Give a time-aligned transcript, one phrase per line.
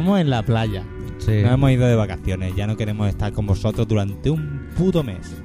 [0.00, 0.82] estamos en la playa.
[1.18, 1.42] Sí.
[1.44, 2.54] No hemos ido de vacaciones.
[2.56, 5.36] Ya no queremos estar con vosotros durante un puto mes.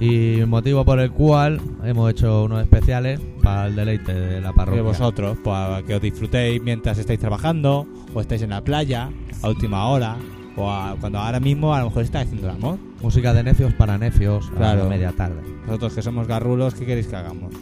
[0.00, 4.48] Y el motivo por el cual hemos hecho unos especiales para el deleite de la
[4.48, 4.82] De parroquia.
[4.82, 9.10] vosotros, para que os disfrutéis mientras estáis trabajando, o estáis en la playa,
[9.42, 10.16] a última hora,
[10.56, 12.78] o a- cuando ahora mismo a lo mejor estáis haciendo el amor.
[13.00, 14.84] Música de necios para necios Claro.
[14.84, 15.40] a media tarde.
[15.66, 17.54] Nosotros que somos garrulos, ¿qué queréis que hagamos?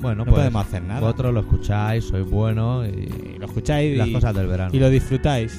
[0.00, 1.00] Bueno, No pues podemos hacer nada.
[1.00, 4.70] vosotros lo escucháis, sois buenos y, Y lo escucháis y las cosas del verano.
[4.74, 5.58] y lo disfrutáis.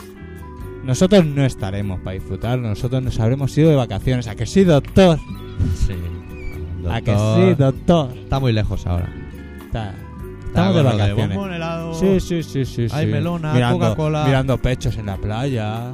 [0.87, 4.27] Nosotros no estaremos para disfrutar, nosotros nos habremos ido de vacaciones.
[4.27, 5.19] ¿A que sí, doctor?
[5.85, 5.93] Sí.
[6.83, 8.17] El ¿A que doctor sí, doctor?
[8.17, 9.09] Está muy lejos ahora.
[9.65, 9.93] Está-
[10.45, 11.35] Estamos de lo vacaciones.
[11.37, 12.87] bombón helado, Sí, sí, sí, sí.
[12.91, 13.11] Hay sí.
[13.11, 14.25] melona, mirando, Coca-Cola.
[14.25, 15.91] Mirando pechos en la playa.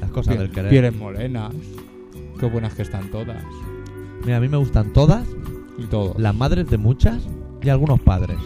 [0.00, 0.70] Las cosas del querer.
[0.70, 1.52] Pieles morenas.
[2.38, 3.42] Qué buenas que están todas.
[4.24, 5.24] Mira, a mí me gustan todas,
[5.78, 6.14] Y todo.
[6.18, 7.22] las madres de muchas
[7.62, 8.38] y algunos padres.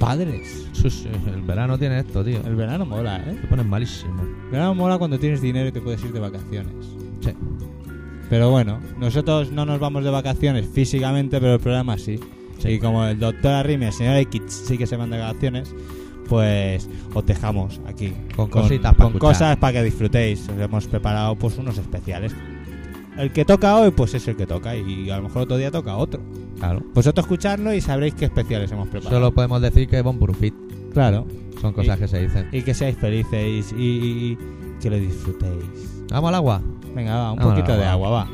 [0.00, 0.66] Padres.
[0.72, 2.40] Sí, sí, el verano tiene esto, tío.
[2.44, 3.36] El verano mola, ¿eh?
[3.38, 4.22] Se ponen malísimo.
[4.22, 6.74] El verano mola cuando tienes dinero y te puedes ir de vacaciones.
[7.20, 7.30] Sí.
[8.30, 12.18] Pero bueno, nosotros no nos vamos de vacaciones físicamente, pero el programa sí.
[12.64, 15.74] Y como el doctor Arrim y el señor X sí que se van de vacaciones,
[16.28, 18.14] pues os dejamos aquí.
[18.34, 19.20] Con cositas con escuchar.
[19.20, 20.48] cosas para que disfrutéis.
[20.48, 22.34] Os hemos preparado pues unos especiales.
[23.18, 24.74] El que toca hoy, pues es el que toca.
[24.76, 26.22] Y a lo mejor otro día toca otro.
[26.60, 26.82] Claro.
[26.94, 29.16] Vosotros escuchadlo y sabréis qué especiales hemos preparado.
[29.16, 30.54] Solo podemos decir que Bon Burufit.
[30.92, 31.26] Claro.
[31.60, 32.48] Son cosas Y- que se dicen.
[32.52, 34.38] Y que seáis felices y, y- y
[34.80, 36.04] que lo disfrutéis.
[36.10, 36.62] ¿Vamos al agua?
[36.94, 38.28] Venga, va, un Vamos poquito de agua, va.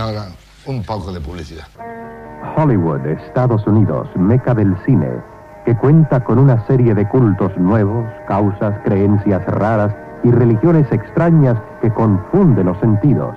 [0.00, 0.26] Ahora
[0.66, 1.66] un poco de publicidad.
[2.56, 5.08] Hollywood, Estados Unidos, meca del cine,
[5.64, 9.94] que cuenta con una serie de cultos nuevos, causas, creencias raras
[10.24, 13.36] y religiones extrañas que confunden los sentidos.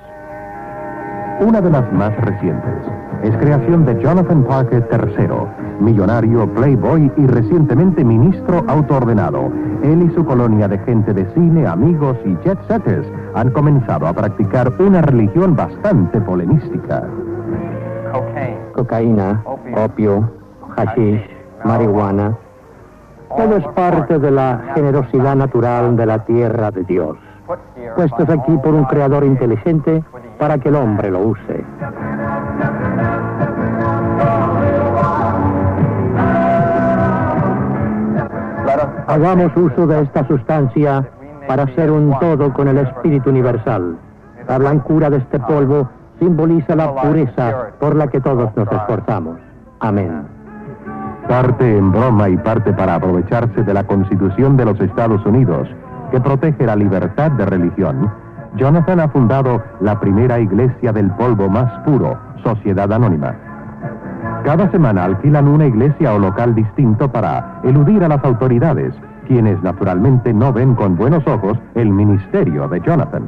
[1.40, 2.84] Una de las más recientes
[3.24, 5.28] es creación de Jonathan Parker III,
[5.80, 9.50] millonario, playboy y recientemente ministro autoordenado.
[9.82, 14.12] Él y su colonia de gente de cine, amigos y jet setters han comenzado a
[14.12, 17.04] practicar una religión bastante polemística.
[18.74, 19.42] cocaína,
[19.74, 20.30] opio,
[20.76, 21.22] hashish,
[21.64, 22.36] marihuana.
[23.34, 27.16] Todo es parte de la generosidad natural de la tierra de Dios,
[27.96, 30.04] puestos aquí por un creador inteligente
[30.38, 31.64] para que el hombre lo use.
[39.06, 41.06] Hagamos uso de esta sustancia
[41.46, 43.96] para ser un todo con el espíritu universal.
[44.48, 49.38] La blancura de este polvo simboliza la pureza por la que todos nos esforzamos.
[49.80, 50.22] Amén.
[51.28, 55.68] Parte en broma y parte para aprovecharse de la Constitución de los Estados Unidos,
[56.10, 58.10] que protege la libertad de religión,
[58.56, 63.34] Jonathan ha fundado la primera iglesia del polvo más puro, Sociedad Anónima.
[64.44, 68.94] Cada semana alquilan una iglesia o local distinto para eludir a las autoridades,
[69.26, 73.24] quienes naturalmente no ven con buenos ojos el ministerio de Jonathan.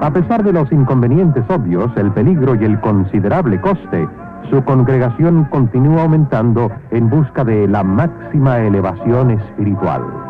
[0.00, 4.08] A pesar de los inconvenientes obvios, el peligro y el considerable coste,
[4.48, 10.27] su congregación continúa aumentando en busca de la máxima elevación espiritual.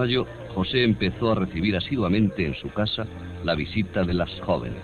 [0.00, 3.04] Mayo, José empezó a recibir asiduamente en su casa
[3.44, 4.82] la visita de las jóvenes.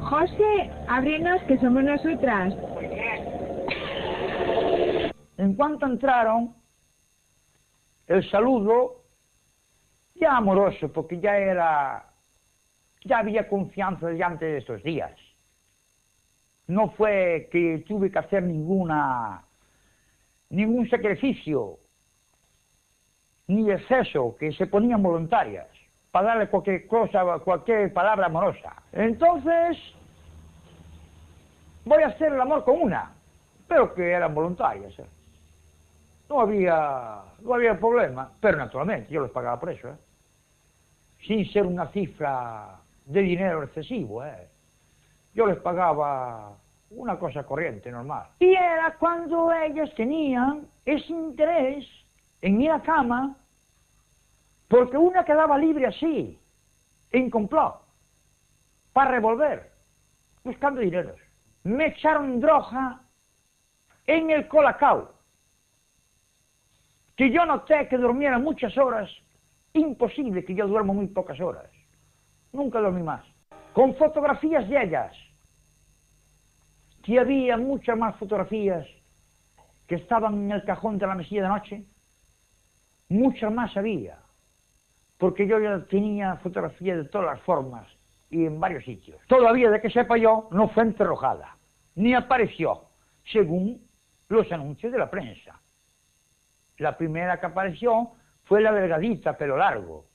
[0.00, 2.54] José, ábrenos que somos nosotras.
[5.38, 6.54] En cuanto entraron,
[8.06, 9.04] el saludo
[10.14, 12.12] ya amoroso, porque ya era,
[13.04, 15.12] ya había confianza ya antes de estos días.
[16.66, 19.44] No fue que tuve que hacer ninguna,
[20.50, 21.78] ningún sacrificio,
[23.48, 25.68] ni exceso, que se ponían voluntarias
[26.10, 28.74] para darle cualquier cosa, cualquier palabra amorosa.
[28.92, 29.76] Entonces,
[31.84, 33.12] voy a hacer el amor con una,
[33.68, 34.98] pero que eran voluntarias.
[34.98, 35.06] ¿eh?
[36.28, 39.96] No había, no había problema, pero naturalmente yo les pagaba por eso, ¿eh?
[41.26, 44.24] sin ser una cifra de dinero excesivo.
[44.24, 44.48] ¿eh?
[45.34, 46.56] Yo les pagaba
[46.90, 48.28] una cosa corriente, normal.
[48.40, 51.86] Y era cuando ellas tenían ese interés
[52.42, 53.36] en ir a cama,
[54.68, 56.38] porque una quedaba libre así,
[57.10, 57.82] en complot,
[58.92, 59.72] para revolver,
[60.44, 61.18] buscando dineros.
[61.64, 63.00] Me echaron droga
[64.06, 65.12] en el colacao,
[67.16, 69.10] que yo noté que durmiera muchas horas,
[69.72, 71.70] imposible que yo duermo muy pocas horas,
[72.52, 73.24] nunca dormí más,
[73.72, 75.16] con fotografías de ellas,
[77.02, 78.86] que había muchas más fotografías
[79.86, 81.84] que estaban en el cajón de la mesilla de noche,
[83.08, 84.18] muchas más había,
[85.18, 87.86] porque yo ya tenía fotografías de todas las formas
[88.30, 89.20] y en varios sitios.
[89.26, 91.56] Todavía, de que sepa yo, no fue enterrojada,
[91.94, 92.84] ni apareció,
[93.24, 93.82] según
[94.28, 95.60] los anuncios de la prensa.
[96.78, 98.12] La primera que apareció
[98.44, 100.06] fue la delgadita, pelo largo.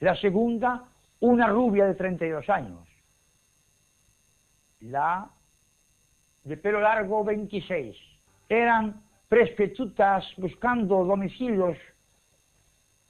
[0.00, 0.84] La segunda,
[1.20, 2.88] una rubia de 32 años.
[4.80, 5.30] La
[6.44, 7.96] de pelo largo, 26.
[8.48, 11.76] Eran prostitutas buscando domicilios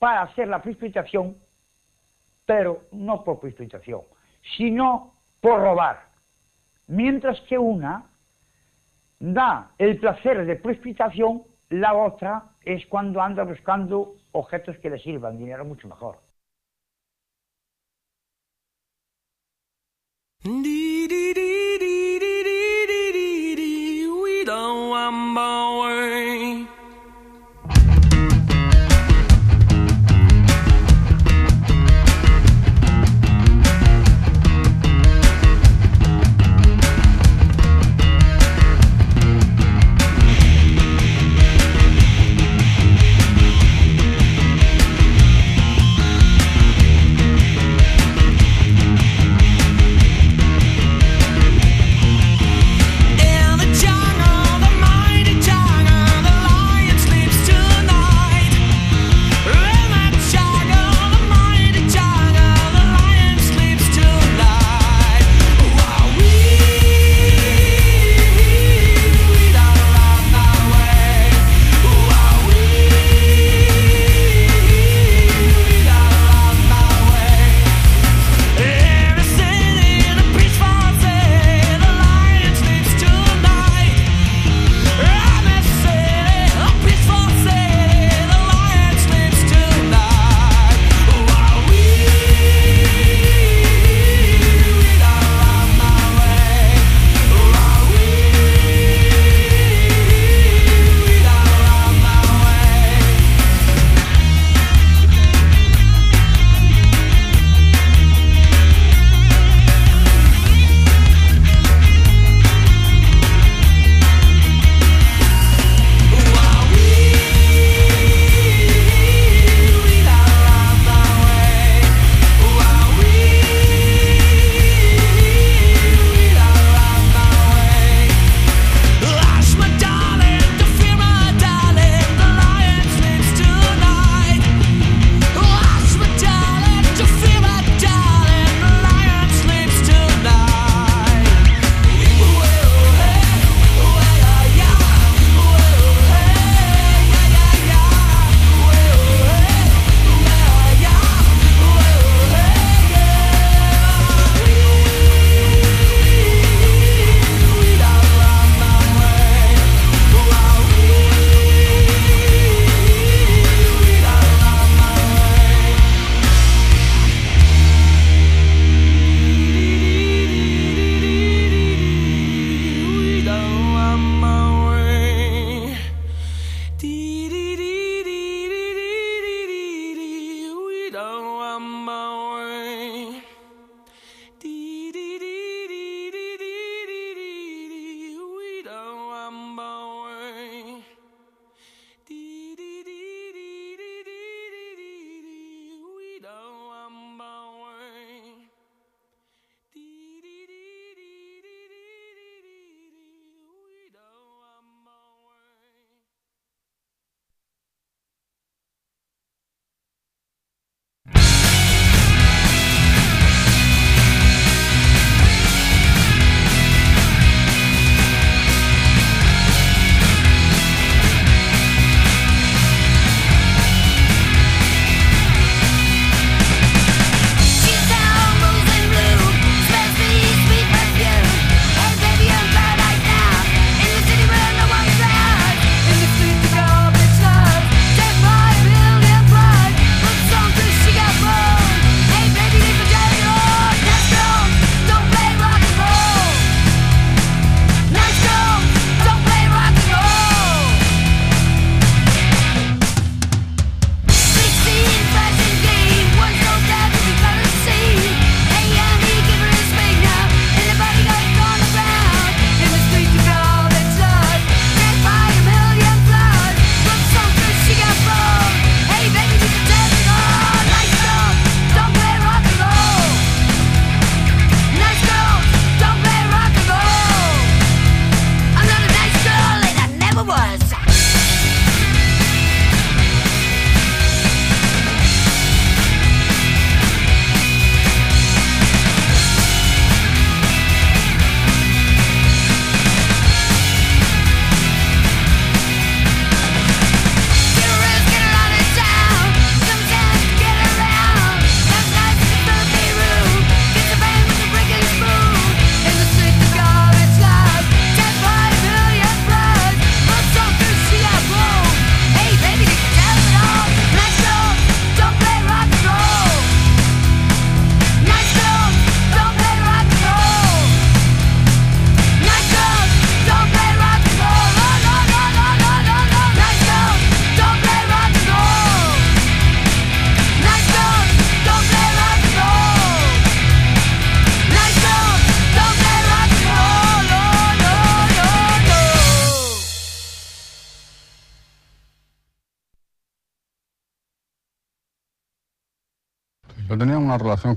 [0.05, 1.35] para hacer la precipitación,
[2.45, 4.03] pero no por precipitación,
[4.55, 6.11] sino por robar.
[6.89, 8.05] Mientras que una
[9.19, 15.39] da el placer de precipitación, la otra es cuando anda buscando objetos que le sirvan,
[15.39, 16.19] dinero mucho mejor.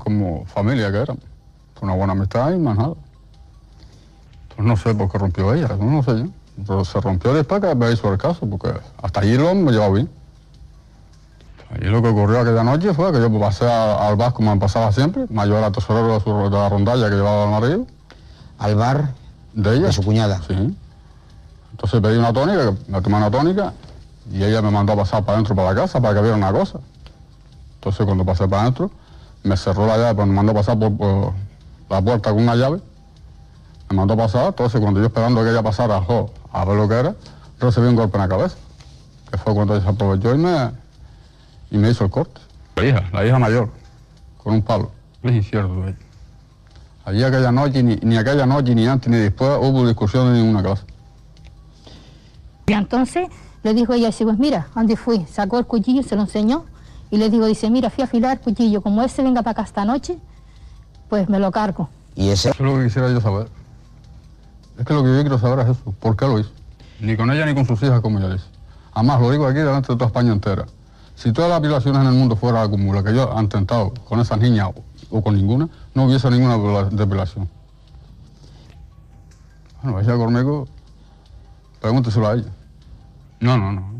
[0.07, 1.23] Como familia que éramos.
[1.75, 2.93] Fue una buena amistad y más nada.
[4.55, 6.25] Pues no sé por qué rompió ella, no sé yo.
[6.65, 8.71] Pero se rompió después que me hizo el caso, porque
[9.03, 10.09] hasta allí lo hemos llevado bien.
[11.69, 14.59] Allí lo que ocurrió aquella noche fue que yo pasé a- al bar como me
[14.61, 17.85] pasaba siempre, me ayudó al tesorero de, su- de la rondalla que llevaba al marido.
[18.57, 19.13] ¿Al bar?
[19.53, 19.87] De ella.
[19.87, 20.41] De su cuñada.
[20.47, 20.75] Sí.
[21.71, 23.73] Entonces pedí una tónica, me tomé una tónica
[24.31, 26.51] y ella me mandó a pasar para adentro para la casa para que viera una
[26.53, 26.79] cosa.
[27.75, 28.89] Entonces cuando pasé para adentro,
[29.47, 31.33] me cerró la llave, pues me mandó a pasar por, por
[31.89, 32.81] la puerta con una llave.
[33.89, 36.87] Me mandó a pasar, entonces cuando yo esperando que ella pasara jo, a ver lo
[36.87, 37.15] que era,
[37.59, 38.57] recibí un golpe en la cabeza.
[39.31, 40.71] Que fue cuando ella se aprovechó y me,
[41.71, 42.41] y me hizo el corte.
[42.75, 43.69] La hija, la hija mayor,
[44.37, 44.91] con un palo.
[45.23, 45.73] Es incierto.
[47.05, 50.61] Allí aquella noche, ni, ni aquella noche, ni antes, ni después, hubo discusión de ninguna
[50.61, 50.83] clase.
[52.67, 53.29] Y entonces
[53.63, 55.25] le dijo ella, dice, pues mira, ¿dónde fui?
[55.25, 56.65] Sacó el cuchillo, se lo enseñó
[57.09, 59.85] y le dijo, dice, mira, fui a afilar cuchillo, como ese venga para acá esta
[59.85, 60.17] noche,
[61.09, 61.89] pues me lo cargo.
[62.15, 62.49] ¿Y ese?
[62.49, 63.47] Eso es lo que quisiera yo saber.
[64.77, 65.91] Es que lo que yo quiero saber es eso.
[65.99, 66.51] ¿Por qué lo hizo?
[66.99, 68.45] Ni con ella ni con sus hijas como ella dice.
[68.93, 70.65] Además, lo digo aquí delante de toda España entera.
[71.15, 74.39] Si todas las violaciones en el mundo fueran la que yo han intentado con esas
[74.39, 74.69] niñas
[75.09, 77.49] o, o con ninguna, no hubiese ninguna depilación.
[79.81, 80.67] Bueno, ella conmigo,
[81.79, 82.49] pregúnteselo a ella.
[83.39, 83.96] No, no, no.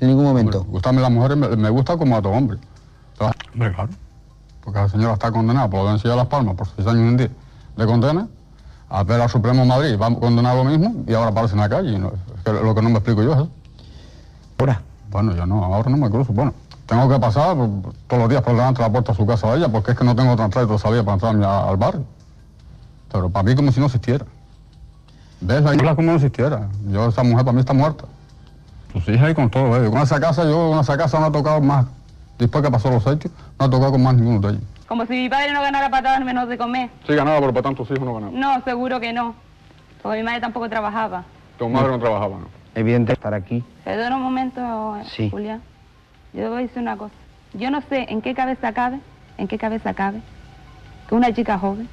[0.00, 0.58] En ningún momento.
[0.58, 2.58] Hombre, gustarme las mujeres me, me gusta como a todo hombre.
[3.52, 3.90] Hombre, claro.
[4.62, 7.08] Porque la señora está condenada por la audiencia de Las Palmas por seis años y
[7.08, 7.30] un día
[7.76, 8.28] de condena.
[8.88, 11.60] A ver al Supremo de Madrid va a condenar lo mismo y ahora aparece en
[11.60, 11.98] la calle.
[11.98, 12.08] ¿no?
[12.36, 13.48] Es que lo que no me explico yo es eso.
[14.58, 14.82] ¿Ahora?
[15.10, 16.32] Bueno, yo no, ahora no me cruzo.
[16.32, 16.54] Bueno,
[16.86, 17.68] tengo que pasar por-
[18.06, 19.98] todos los días por delante de la puerta de su casa de ella porque es
[19.98, 22.04] que no tengo otra salida para entrar al barrio.
[23.12, 24.24] Pero para mí como si no existiera.
[25.40, 25.62] ¿Ves?
[25.62, 26.68] La isla como no existiera.
[26.88, 28.04] Yo, esa mujer para mí está muerta.
[28.94, 29.90] Sus hijas y con todo ello.
[29.90, 31.86] Con esa casa, yo con esa casa no he tocado más.
[32.38, 34.62] Después que pasó los hechos, no he tocado con más ninguno de ellos.
[34.88, 36.90] Como si mi padre no ganara patadas menos de comer.
[37.06, 38.32] Sí, ganaba, pero para tantos hijos no ganaba.
[38.32, 39.34] No, seguro que no.
[40.02, 41.24] Porque mi madre tampoco trabajaba.
[41.58, 42.48] Tu madre no trabajaba, ¿no?
[42.74, 43.62] Evidente estar aquí.
[43.84, 45.30] Perdona un momento, Sí.
[45.30, 45.62] Julián.
[46.32, 47.14] Yo voy a decir una cosa.
[47.54, 48.98] Yo no sé en qué cabeza cabe,
[49.38, 50.20] en qué cabeza cabe
[51.08, 51.88] que una chica joven,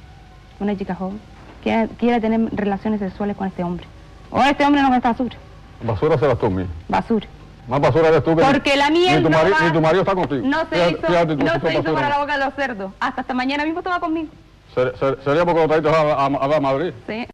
[0.58, 1.20] una chica joven,
[1.62, 3.86] quiera, quiera tener relaciones sexuales con este hombre.
[4.30, 5.36] O este hombre no es basura,
[5.82, 6.72] Basura serás tú mismo.
[6.88, 7.26] basura.
[7.68, 10.14] Más basura eres tú que Porque la mía ni tu, mari- ni tu marido está
[10.14, 10.42] contigo.
[10.46, 12.92] No se Fíjate- hizo, fíjate no se hizo para la boca de los cerdos.
[12.98, 14.28] Hasta esta mañana mismo estaba conmigo.
[14.74, 16.92] Ser- ser- sería porque lo traíste a, a, a- a Madrid.
[17.06, 17.26] Sí.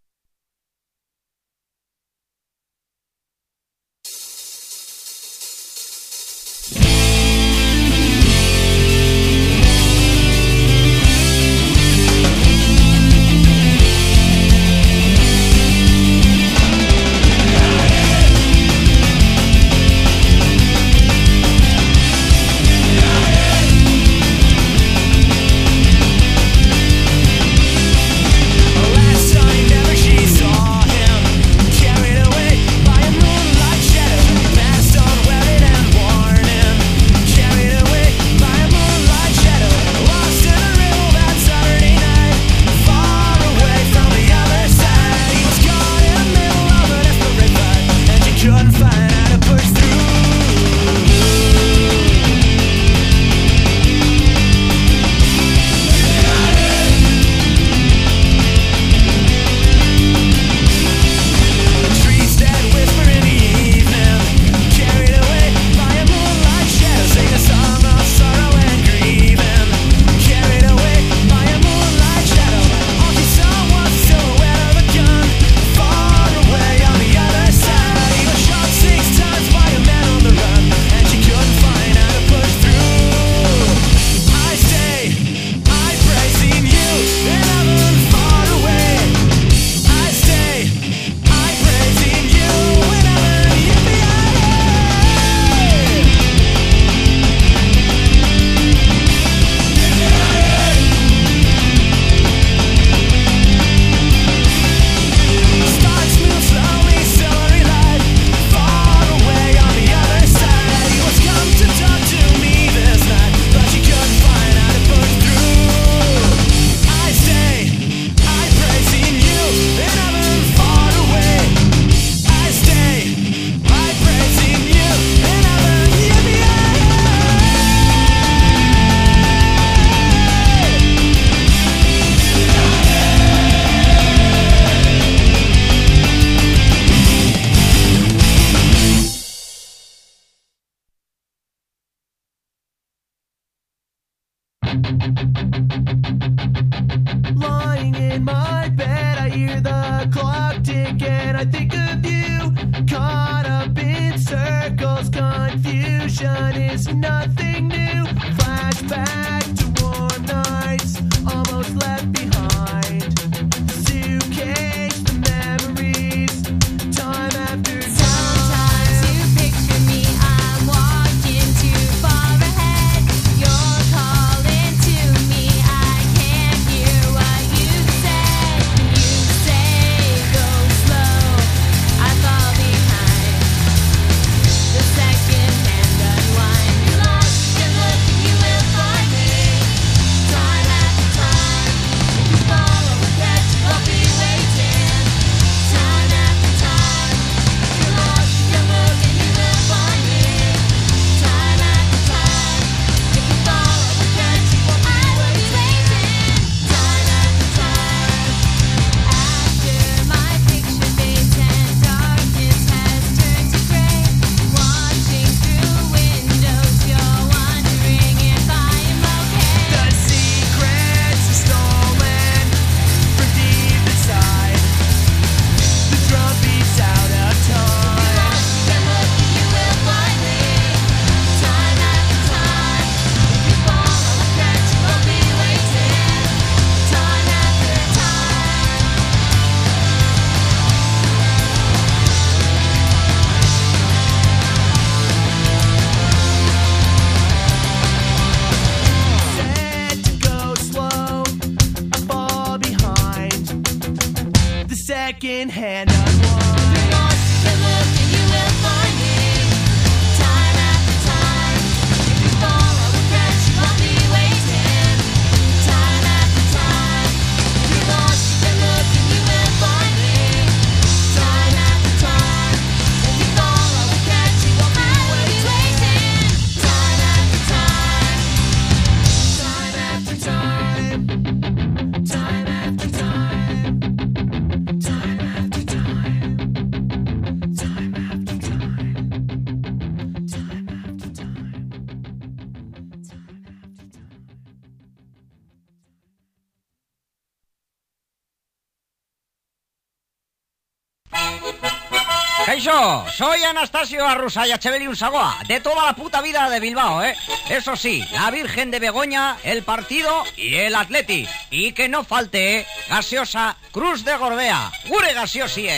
[302.49, 307.15] Kaixo, soy Anastasio Arrusaya Echeverri Unsagoa, de toda la puta vida de Bilbao, ¿eh?
[307.51, 311.29] Eso sí, la Virgen de Begoña, el partido y el Atleti.
[311.51, 312.67] Y que no falte, ¿eh?
[312.89, 315.69] Gaseosa Cruz de Gorbea, gure gaseosi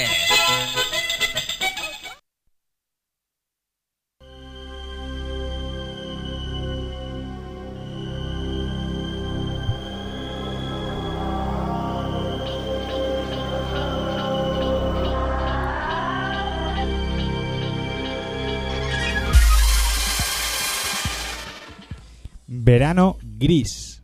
[22.71, 24.01] Verano gris.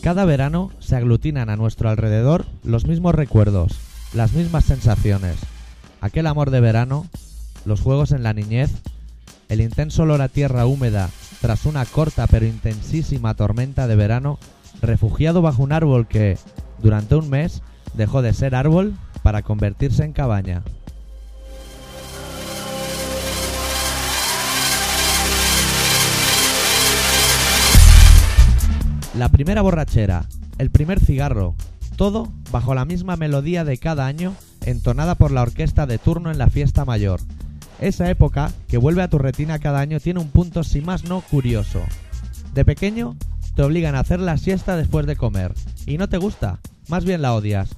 [0.00, 3.72] Cada verano se aglutinan a nuestro alrededor los mismos recuerdos,
[4.14, 5.38] las mismas sensaciones.
[6.00, 7.08] Aquel amor de verano,
[7.64, 8.70] los juegos en la niñez,
[9.48, 14.38] el intenso olor a tierra húmeda tras una corta pero intensísima tormenta de verano,
[14.82, 16.38] refugiado bajo un árbol que,
[16.78, 17.62] durante un mes,
[17.94, 20.62] dejó de ser árbol para convertirse en cabaña.
[29.16, 30.26] La primera borrachera,
[30.58, 31.54] el primer cigarro,
[31.96, 34.34] todo bajo la misma melodía de cada año
[34.66, 37.20] entonada por la orquesta de turno en la fiesta mayor.
[37.80, 41.20] Esa época, que vuelve a tu retina cada año, tiene un punto si más no
[41.20, 41.80] curioso.
[42.52, 43.16] De pequeño,
[43.56, 45.54] te obligan a hacer la siesta después de comer,
[45.86, 47.70] y no te gusta, más bien la odias.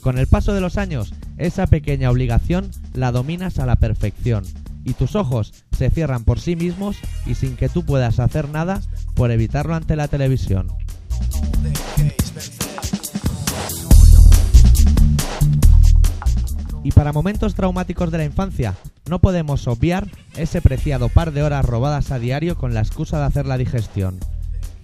[0.00, 4.44] Con el paso de los años, esa pequeña obligación la dominas a la perfección,
[4.82, 6.96] y tus ojos se cierran por sí mismos
[7.26, 8.80] y sin que tú puedas hacer nada
[9.14, 10.68] por evitarlo ante la televisión.
[16.82, 18.74] Y para momentos traumáticos de la infancia,
[19.10, 23.24] no podemos obviar ese preciado par de horas robadas a diario con la excusa de
[23.24, 24.18] hacer la digestión.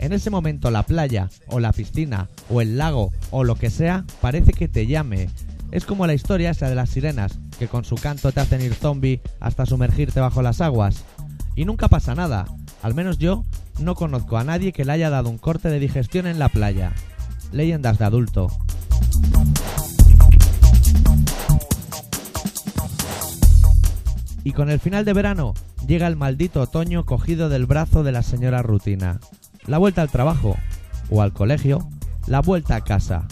[0.03, 4.05] En ese momento la playa, o la piscina, o el lago, o lo que sea,
[4.21, 5.31] parece que te llame.
[5.71, 8.75] Es como la historia esa de las sirenas, que con su canto te hacen ir
[8.75, 11.05] zombie hasta sumergirte bajo las aguas.
[11.55, 12.47] Y nunca pasa nada,
[12.83, 13.45] al menos yo
[13.79, 16.93] no conozco a nadie que le haya dado un corte de digestión en la playa.
[17.53, 18.49] Leyendas de adulto.
[24.43, 25.55] Y con el final de verano
[25.87, 29.21] llega el maldito otoño cogido del brazo de la señora rutina.
[29.67, 30.57] La vuelta al trabajo
[31.11, 31.89] o al colegio,
[32.27, 33.27] la vuelta a casa.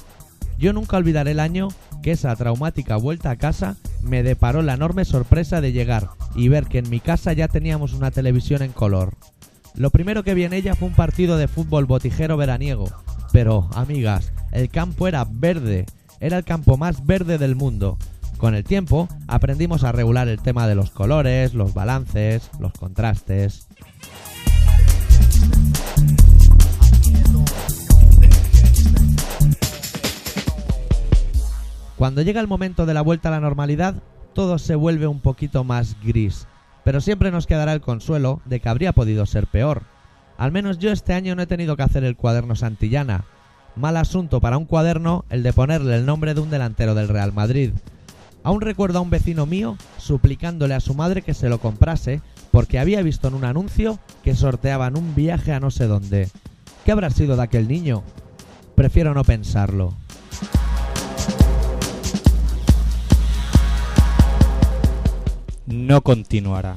[0.59, 1.69] Yo nunca olvidaré el año
[2.03, 6.67] que esa traumática vuelta a casa me deparó la enorme sorpresa de llegar y ver
[6.67, 9.15] que en mi casa ya teníamos una televisión en color.
[9.75, 12.91] Lo primero que vi en ella fue un partido de fútbol botijero veraniego.
[13.33, 15.87] Pero, amigas, el campo era verde.
[16.21, 17.97] Era el campo más verde del mundo.
[18.37, 23.69] Con el tiempo aprendimos a regular el tema de los colores, los balances, los contrastes.
[32.01, 35.65] Cuando llega el momento de la vuelta a la normalidad, todo se vuelve un poquito
[35.65, 36.47] más gris,
[36.83, 39.83] pero siempre nos quedará el consuelo de que habría podido ser peor.
[40.39, 43.27] Al menos yo este año no he tenido que hacer el cuaderno Santillana.
[43.77, 47.35] Mal asunto para un cuaderno el de ponerle el nombre de un delantero del Real
[47.35, 47.73] Madrid.
[48.45, 52.79] Aún recuerdo a un vecino mío suplicándole a su madre que se lo comprase porque
[52.79, 56.31] había visto en un anuncio que sorteaban un viaje a no sé dónde.
[56.87, 58.03] ¿Qué habrá sido de aquel niño?
[58.75, 59.93] Prefiero no pensarlo.
[65.71, 66.77] No continuará.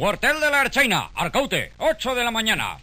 [0.00, 2.78] Cuartel de la Archaina, Arcaute, 8 de la mañana.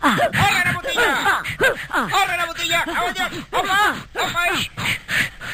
[0.00, 1.42] ¡Arre la botella!
[1.90, 2.84] ¡Arre la botella!
[3.52, 3.96] ¡Opa!
[4.14, 4.46] ¡Opa!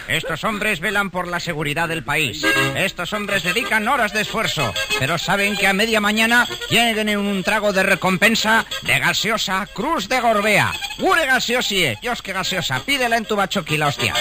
[0.07, 2.47] Estos hombres velan por la seguridad del país.
[2.77, 7.73] Estos hombres dedican horas de esfuerzo, pero saben que a media mañana tienen un trago
[7.73, 10.73] de recompensa de gaseosa Cruz de Gorbea.
[11.01, 11.99] ¡Ure gaseosie!
[12.01, 12.79] Dios, qué gaseosa.
[12.85, 14.15] Pídela en tu bachoqui, la hostia.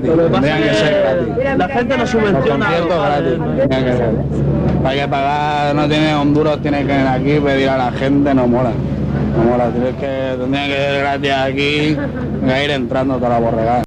[0.00, 1.58] Gratis, tendrían que ser gratis.
[1.58, 2.66] La gente no Los subvenciona.
[2.66, 4.10] conciertos gratis, tendrían que ser.
[4.84, 8.46] Hay que pagar, no tiene Honduras, tiene que venir aquí pedir a la gente, no
[8.46, 8.72] mola.
[9.36, 11.96] No mola, tienes que, tendría que ser gratis aquí,
[12.46, 13.83] que ir entrando toda la borregada.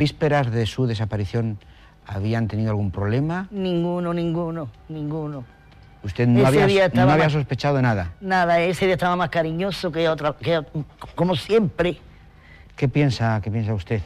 [0.00, 1.58] Vísperas de su desaparición,
[2.06, 3.48] ¿habían tenido algún problema?
[3.50, 5.44] Ninguno, ninguno, ninguno.
[6.02, 8.14] Usted no había, no había sospechado nada.
[8.22, 10.64] Nada, ese día estaba más cariñoso que otra, que,
[11.14, 11.98] como siempre.
[12.76, 14.00] ¿Qué piensa, qué piensa usted,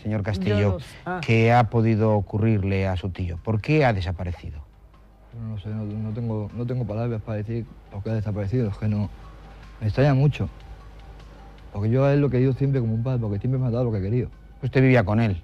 [0.00, 0.78] señor Castillo.
[1.04, 1.20] Ah.
[1.20, 3.36] que ha podido ocurrirle a su tío?
[3.38, 4.60] ¿Por qué ha desaparecido?
[5.50, 8.78] No sé, no, no tengo, no tengo palabras para decir por qué ha desaparecido, es
[8.78, 9.10] que no.
[9.80, 10.48] Me extraña mucho.
[11.72, 13.70] Porque yo a él lo he querido siempre como un padre, porque siempre me ha
[13.70, 14.30] dado lo que he querido.
[14.64, 15.42] ¿Usted vivía con él?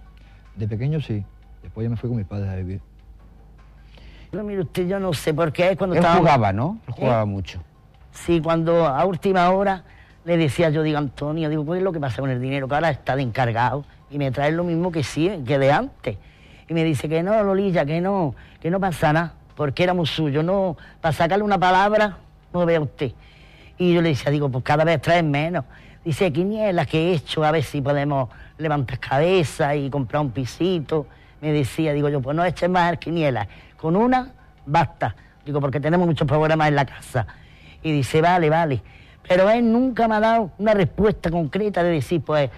[0.56, 1.22] De pequeño sí.
[1.62, 2.80] Después ya me fui con mis padres a vivir.
[4.32, 6.18] No, mire usted, yo no sé por qué cuando Él estaba...
[6.18, 6.78] jugaba, ¿no?
[6.86, 6.96] Él ¿Eh?
[7.00, 7.60] jugaba mucho.
[8.12, 9.84] Sí, cuando a última hora
[10.24, 12.66] le decía yo, digo, Antonio, digo, ¿qué es lo que pasa con el dinero?
[12.66, 16.16] Que ahora está de encargado y me trae lo mismo que sí, que de antes.
[16.68, 20.42] Y me dice que no, Lolilla, que no, que no pasa nada, porque éramos suyos,
[20.42, 22.16] no, para sacarle una palabra,
[22.54, 23.12] no vea usted.
[23.76, 25.64] Y yo le decía, digo, pues cada vez traen menos.
[26.04, 28.30] Dice, quinielas que he hecho, a ver si podemos
[28.60, 31.06] levantar cabeza y comprar un pisito.
[31.40, 34.32] Me decía, digo yo, pues no eches más quinielas, con una
[34.66, 35.16] basta.
[35.44, 37.26] Digo, porque tenemos muchos problemas en la casa.
[37.82, 38.82] Y dice, vale, vale.
[39.26, 42.50] Pero él nunca me ha dado una respuesta concreta de decir, pues,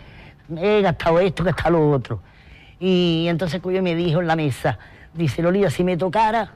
[0.56, 2.20] he gastado esto, he gastado lo otro.
[2.80, 4.78] Y entonces y me dijo en la mesa,
[5.14, 6.52] dice, Lolita, si me tocara,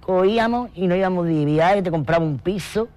[0.00, 2.88] cogíamos y nos íbamos de viaje, te compraba un piso,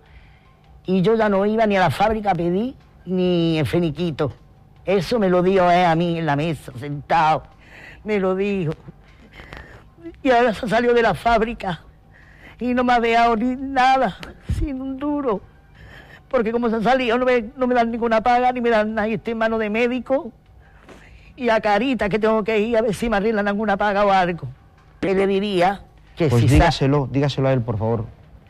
[0.85, 2.75] y yo ya no iba ni a la fábrica a pedir,
[3.05, 4.33] ni en feniquito.
[4.85, 7.43] Eso me lo dijo él a mí en la mesa, sentado.
[8.03, 8.73] Me lo dijo.
[10.21, 11.81] Y ahora se salió de la fábrica
[12.59, 14.17] y no me ha dejado ni nada,
[14.57, 15.41] sin un duro.
[16.27, 18.95] Porque como se ha salido no me, no me dan ninguna paga, ni me dan
[18.95, 20.31] nada, y estoy en manos de médico.
[21.35, 24.11] Y a Carita que tengo que ir a ver si me arreglan alguna paga o
[24.11, 24.47] algo.
[24.99, 25.81] Que le diría
[26.15, 28.05] que Pues si dígaselo, dígaselo a él, por favor.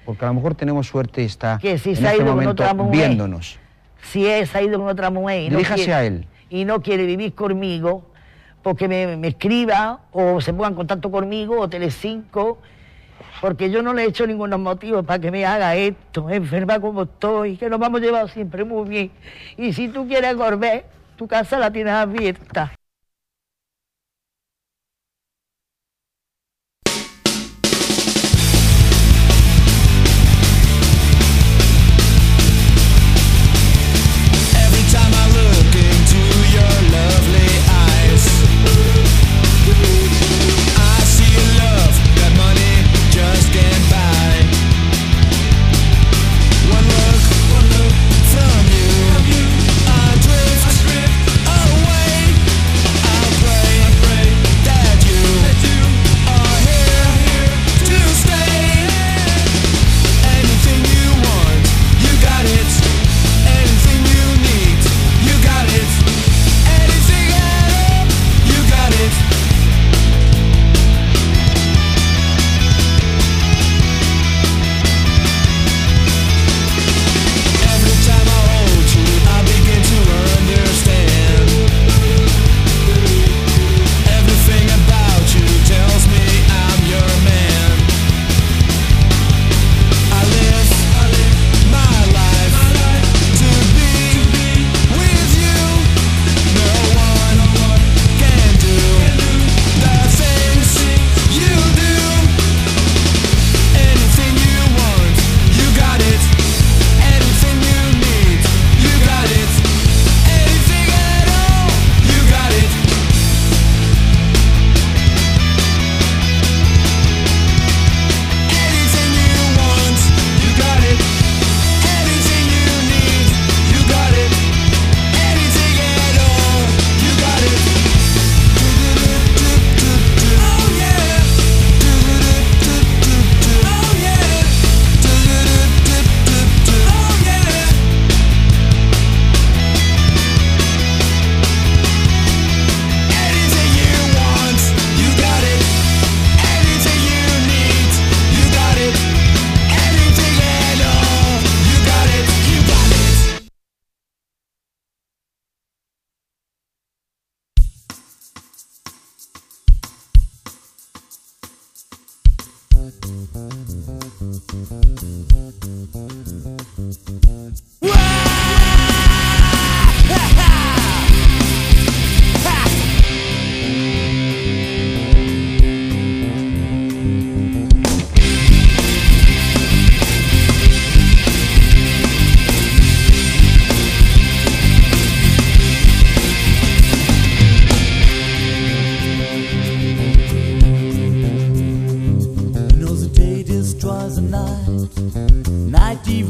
[0.06, 3.60] Porque a lo mejor tenemos suerte y está Que si en este momento viéndonos.
[4.04, 6.28] Si él se ha ido con otra mujer y no, quiere, a él.
[6.50, 8.06] y no quiere vivir conmigo,
[8.62, 12.60] porque me, me escriba o se ponga en contacto conmigo o Telecinco,
[13.42, 17.04] porque yo no le he hecho ningunos motivos para que me haga esto, enferma como
[17.04, 19.12] estoy, que nos vamos llevado siempre muy bien.
[19.58, 20.86] Y si tú quieres volver,
[21.16, 22.72] tu casa la tienes abierta.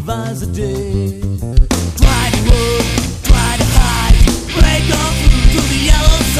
[0.01, 1.19] Hours a day.
[2.01, 2.85] Try to work,
[3.23, 4.17] try to hide,
[4.57, 6.32] break on through to the yellow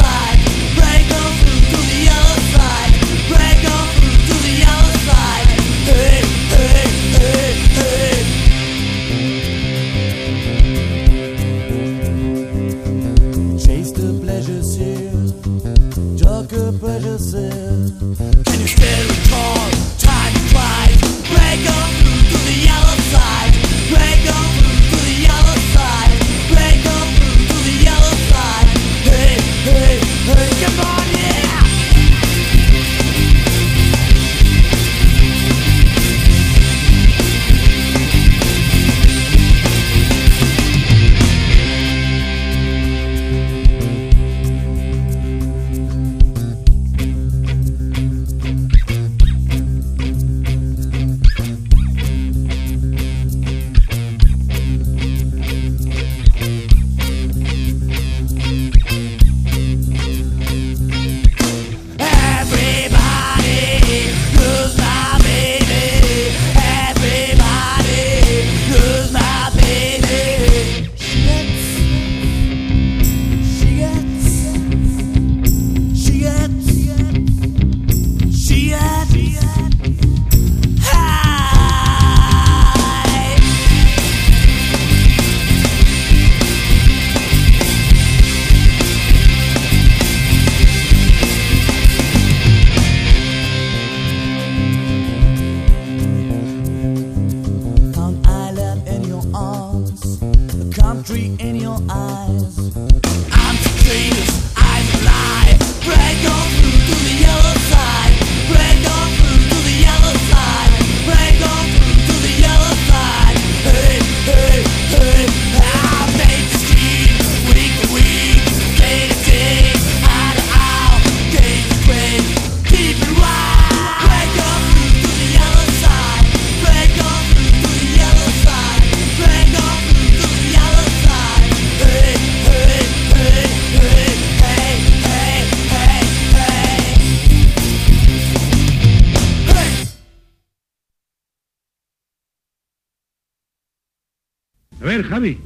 [145.14, 145.38] Javi.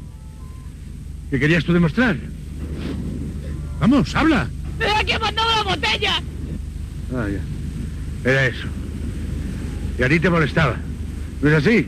[1.29, 2.17] ¿Qué querías tú demostrar?
[3.81, 4.49] Vamos, habla.
[4.81, 6.23] ¡Era que ha mandado la botella!
[7.15, 8.31] Ah, ya.
[8.31, 8.67] Era eso.
[9.99, 10.77] Y a ti te molestaba.
[11.43, 11.87] ¿No es así?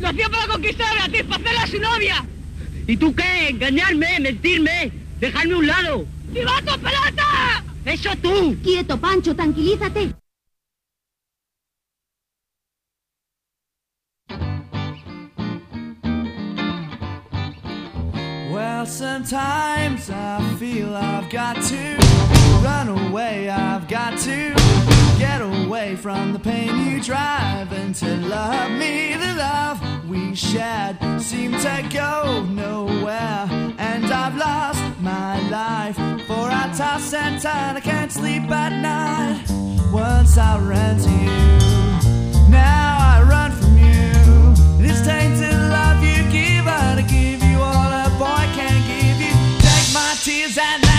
[0.00, 2.24] ¡Lo hacía para conquistar a Beatriz, para hacerla a su novia!
[2.88, 3.50] ¿Y tú qué?
[3.50, 4.18] ¿Engañarme?
[4.18, 4.90] ¿Mentirme?
[5.20, 6.06] ¡Dejarme a un lado!
[6.34, 7.64] ¡Chivato, pelota!
[7.84, 8.56] ¡Eso tú!
[8.60, 10.12] Quieto, Pancho, tranquilízate.
[18.80, 21.96] Well, sometimes I feel I've got to
[22.64, 23.50] run away.
[23.50, 24.54] I've got to
[25.18, 29.16] get away from the pain you drive and to love me.
[29.16, 35.96] The love we shared seemed to go nowhere, and I've lost my life.
[36.26, 39.44] For I toss and turn, I can't sleep at night.
[39.92, 44.82] Once I ran to you, now I run from you.
[44.82, 45.59] This tainted
[50.20, 50.89] tears, and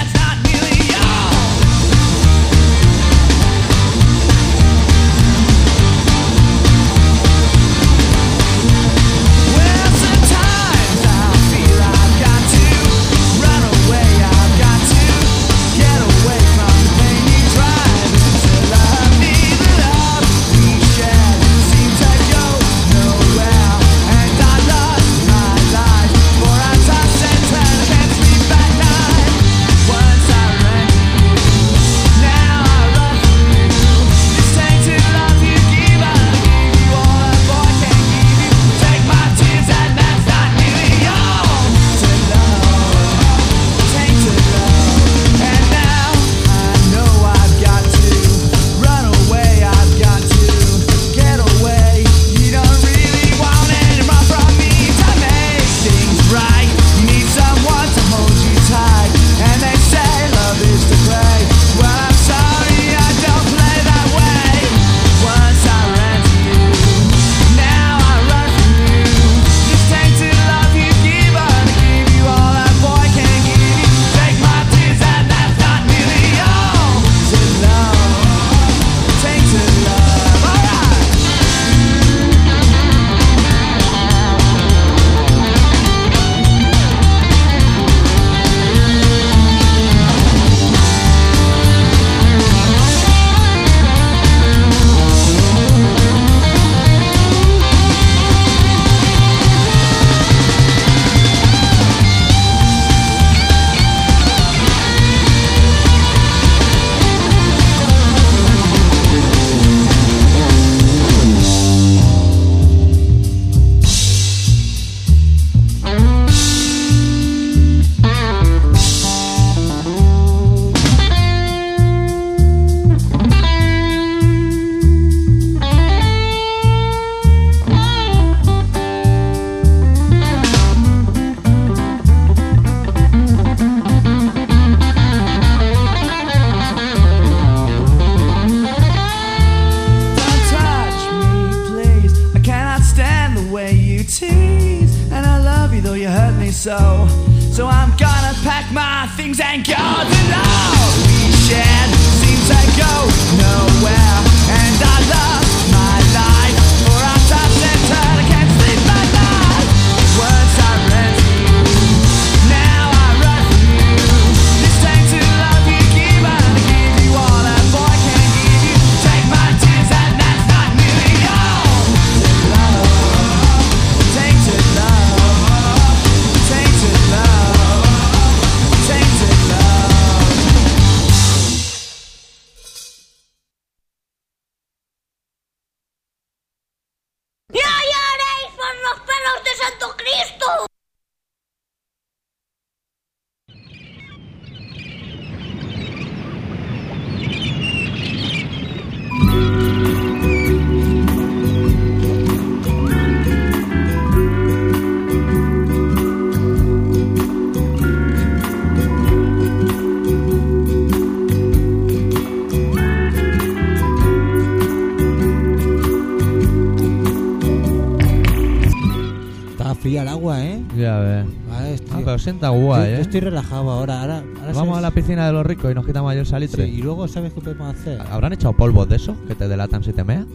[222.21, 222.95] 60 guay, yo, ¿eh?
[222.97, 224.01] yo estoy relajado ahora.
[224.01, 226.25] ahora, ahora Vamos sabes- a la piscina de los ricos y nos quitamos ayer el
[226.27, 226.65] salitre.
[226.65, 227.99] Sí, y luego, ¿sabes qué podemos hacer?
[228.09, 230.25] ¿Habrán echado polvos de esos que te delatan si te meas?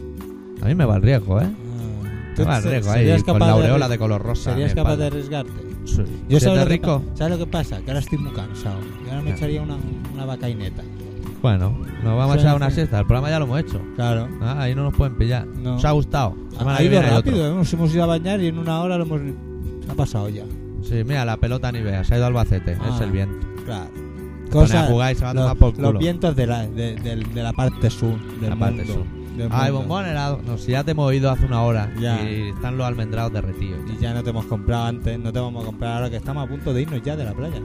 [0.61, 1.45] A mí me va el riesgo, ¿eh?
[1.47, 4.51] Ah, Me va el riesgo ahí, con la aureola de color rosa.
[4.51, 5.51] Serías capaz de arriesgarte.
[5.85, 6.03] Sí.
[6.27, 7.01] ¿Siete sabes lo rico?
[7.15, 7.79] ¿Sabes lo que pasa?
[7.81, 8.77] Que ahora estoy muy cansado.
[9.05, 9.35] Y ahora me Ya.
[9.35, 9.77] echaría una,
[10.13, 10.83] una vacaineta.
[11.41, 12.99] Bueno, nos vamos a echar una siesta.
[12.99, 13.81] El programa ya lo hemos hecho.
[13.95, 14.27] Claro.
[14.41, 15.45] Ah, ahí no nos pueden pillar.
[15.47, 15.77] No.
[15.81, 16.35] Ha gustado.
[16.57, 17.55] Semana Ha ido viene rápido, ¿eh?
[17.55, 19.21] nos hemos ido a bañar y en una hora lo hemos.
[19.89, 20.43] Ha pasado ya.
[20.87, 22.03] Sí, mira, la pelota ni vea.
[22.03, 22.77] Se ha ido al Albacete.
[22.81, 23.45] Ah, es el viento.
[23.65, 23.89] Claro.
[24.45, 25.91] Se pone a jugar y se va a los, tomar por culo.
[25.93, 28.93] los vientos de la, de, de- de la parte sur del La parte mundo.
[28.93, 29.03] sur.
[29.37, 29.79] del Ay, mundo.
[29.87, 30.39] bombón helado.
[30.47, 31.91] No, si ya te hemos oído hace una hora.
[31.99, 32.21] Ya.
[32.23, 33.79] Y están los almendrados derretidos.
[33.93, 36.45] Y ya no te hemos comprado antes, no te vamos a comprar ahora que estamos
[36.45, 37.57] a punto de irnos ya de la playa.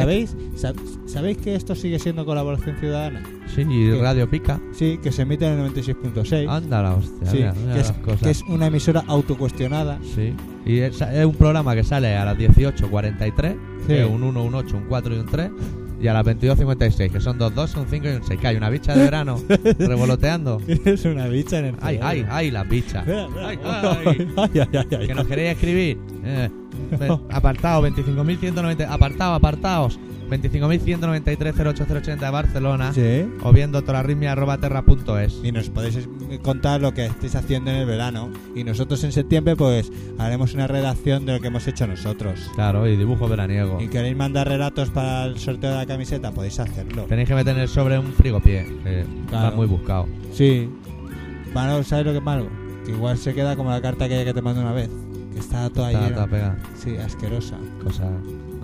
[0.00, 0.36] ¿Sabéis?
[0.56, 0.76] Sab-
[1.06, 3.22] ¿Sabéis que esto sigue siendo colaboración ciudadana?
[3.54, 3.98] Sí, y ¿Qué?
[4.00, 4.60] Radio Pica.
[4.72, 6.48] Sí, que se emite en el 96.6.
[6.48, 7.30] Anda la hostia.
[7.30, 8.20] Sí, mira, mira que, es, las cosas.
[8.22, 9.98] que es una emisora autocuestionada.
[10.14, 10.34] Sí.
[10.66, 13.86] Y es, es un programa que sale a las 18.43, Sí.
[13.86, 15.50] que es un 1, un 8, un 4 y un 3,
[16.00, 18.40] y a las 22.56, que son dos 2, un 5 y un 6.
[18.40, 19.40] Que hay una bicha de verano
[19.78, 20.60] revoloteando.
[20.66, 23.04] es una bicha en el Ay, ay, ay, las bichas.
[23.08, 24.28] Ay, ay.
[24.36, 25.06] Ay.
[25.06, 25.98] Que nos queréis escribir.
[26.24, 26.48] Eh,
[26.98, 28.86] ve- apartado 25.190.
[28.88, 29.98] Apartado, apartados.
[30.28, 32.92] 25.193.08080 de Barcelona.
[32.92, 33.28] Sí.
[33.42, 35.40] O bien doctorarritmia.terra.es.
[35.42, 36.08] Y nos podéis
[36.42, 38.30] contar lo que estáis haciendo en el verano.
[38.54, 42.50] Y nosotros en septiembre, pues, haremos una redacción de lo que hemos hecho nosotros.
[42.54, 43.80] Claro, y dibujo veraniego.
[43.80, 47.04] Y queréis mandar relatos para el sorteo de la camiseta, podéis hacerlo.
[47.04, 49.50] Tenéis que meter en el sobre un frigopié, que Claro.
[49.50, 50.06] va muy buscado.
[50.32, 50.68] Sí.
[51.54, 52.48] Malo, ¿sabes lo que es malo?
[52.84, 54.90] Que igual se queda como la carta que te mandé una vez.
[55.32, 56.14] Que está toda Está llena.
[56.14, 56.58] toda pegada.
[56.76, 57.56] Sí, asquerosa.
[57.82, 58.10] Cosa,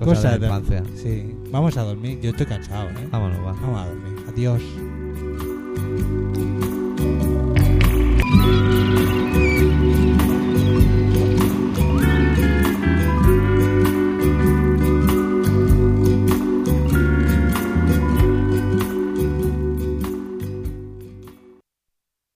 [0.03, 0.62] Cosa de la.
[0.97, 1.34] Sí.
[1.51, 2.20] Vamos a dormir.
[2.20, 3.09] Yo estoy cansado, ¿eh?
[3.11, 3.53] Vámonos, va.
[3.53, 4.24] Vamos a dormir.
[4.28, 4.62] Adiós.